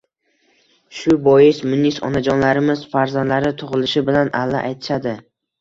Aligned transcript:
Shu 0.99 1.17
bois 1.27 1.59
munis 1.73 1.99
onajonlarimiz 2.09 2.81
farzandlari 2.95 3.55
tug‘ilishi 3.63 4.07
bilan 4.11 4.35
alla 4.41 4.65
aytishadi 4.73 5.15